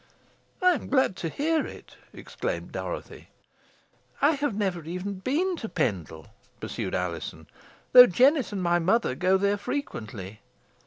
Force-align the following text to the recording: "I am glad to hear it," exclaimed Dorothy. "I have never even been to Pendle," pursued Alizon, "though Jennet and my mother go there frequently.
"I 0.63 0.71
am 0.73 0.87
glad 0.87 1.15
to 1.17 1.29
hear 1.29 1.63
it," 1.67 1.95
exclaimed 2.11 2.71
Dorothy. 2.71 3.27
"I 4.19 4.31
have 4.31 4.55
never 4.55 4.83
even 4.83 5.19
been 5.19 5.55
to 5.57 5.69
Pendle," 5.69 6.25
pursued 6.59 6.95
Alizon, 6.95 7.45
"though 7.91 8.07
Jennet 8.07 8.51
and 8.51 8.63
my 8.63 8.79
mother 8.79 9.13
go 9.13 9.37
there 9.37 9.57
frequently. 9.57 10.39